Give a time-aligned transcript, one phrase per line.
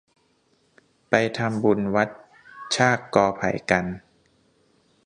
[1.09, 2.09] ไปทำบุญวัด
[2.75, 3.85] ชากกอไผ่กัน